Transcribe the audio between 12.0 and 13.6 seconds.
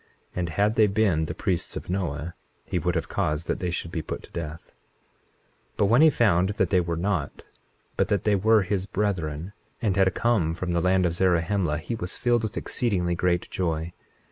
filled with exceedingly great